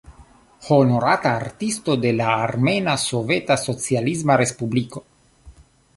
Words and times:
Honorata 0.75 1.33
Artisto 1.41 1.95
de 2.05 2.13
la 2.21 2.31
Armena 2.47 2.97
Soveta 3.05 3.59
Socialisma 3.67 4.39
Respubliko. 4.45 5.05